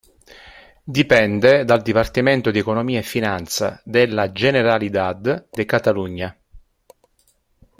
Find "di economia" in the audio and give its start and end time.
2.49-2.97